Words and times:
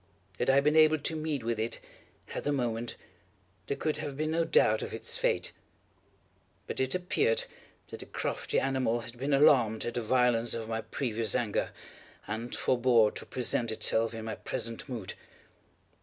Had 0.39 0.49
I 0.49 0.61
been 0.61 0.75
able 0.75 0.97
to 0.97 1.15
meet 1.15 1.43
with 1.43 1.59
it, 1.59 1.79
at 2.33 2.43
the 2.43 2.51
moment, 2.51 2.95
there 3.67 3.77
could 3.77 3.97
have 3.97 4.17
been 4.17 4.31
no 4.31 4.43
doubt 4.43 4.81
of 4.81 4.95
its 4.95 5.15
fate; 5.15 5.51
but 6.65 6.79
it 6.79 6.95
appeared 6.95 7.43
that 7.89 7.99
the 7.99 8.07
crafty 8.07 8.59
animal 8.59 9.01
had 9.01 9.15
been 9.19 9.31
alarmed 9.31 9.85
at 9.85 9.93
the 9.93 10.01
violence 10.01 10.55
of 10.55 10.67
my 10.69 10.81
previous 10.81 11.35
anger, 11.35 11.69
and 12.25 12.55
forebore 12.55 13.11
to 13.11 13.27
present 13.27 13.71
itself 13.71 14.15
in 14.15 14.25
my 14.25 14.33
present 14.33 14.89
mood. 14.89 15.13